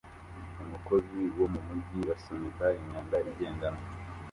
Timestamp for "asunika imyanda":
2.15-3.17